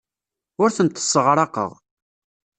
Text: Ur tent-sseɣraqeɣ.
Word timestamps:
Ur 0.61 0.69
tent-sseɣraqeɣ. 0.75 1.71